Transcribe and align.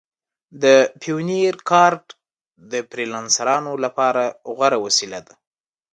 د 0.63 0.65
پیونیر 1.01 1.53
کارډ 1.69 2.03
د 2.71 2.73
فریلانسرانو 2.89 3.71
لپاره 3.85 4.23
غوره 4.55 4.77
وسیله 4.85 5.19
ده. 5.27 5.33